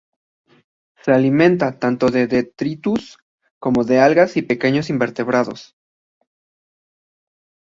Se 1.03 1.11
alimenta, 1.11 1.77
tanto 1.77 2.07
de 2.09 2.25
detritus, 2.25 3.19
como 3.59 3.83
de 3.83 3.99
algas 3.99 4.35
y 4.35 4.41
pequeños 4.41 4.89
invertebrados. 4.89 5.75